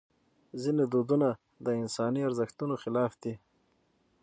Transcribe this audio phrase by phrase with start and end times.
[0.61, 1.29] ځینې دودونه
[1.65, 3.33] د انساني ارزښتونو خلاف دي.